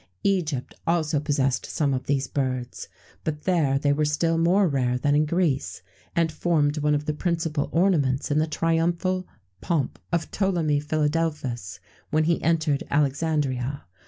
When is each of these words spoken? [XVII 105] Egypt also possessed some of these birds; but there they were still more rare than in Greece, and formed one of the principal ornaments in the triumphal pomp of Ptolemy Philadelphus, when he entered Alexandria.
[XVII 0.23 0.33
105] 0.33 0.35
Egypt 0.57 0.73
also 0.87 1.19
possessed 1.19 1.65
some 1.67 1.93
of 1.93 2.07
these 2.07 2.27
birds; 2.27 2.87
but 3.23 3.43
there 3.43 3.77
they 3.77 3.93
were 3.93 4.03
still 4.03 4.39
more 4.39 4.67
rare 4.67 4.97
than 4.97 5.13
in 5.13 5.27
Greece, 5.27 5.83
and 6.15 6.31
formed 6.31 6.79
one 6.79 6.95
of 6.95 7.05
the 7.05 7.13
principal 7.13 7.69
ornaments 7.71 8.31
in 8.31 8.39
the 8.39 8.47
triumphal 8.47 9.27
pomp 9.61 9.99
of 10.11 10.31
Ptolemy 10.31 10.79
Philadelphus, 10.79 11.79
when 12.09 12.23
he 12.23 12.41
entered 12.41 12.81
Alexandria. 12.89 13.83